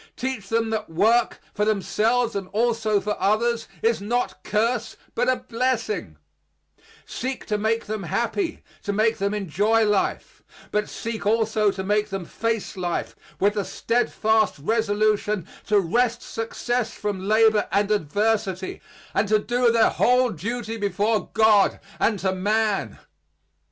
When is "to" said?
7.45-7.55, 8.81-8.91, 11.69-11.83, 15.67-15.79, 19.27-19.37, 22.17-22.33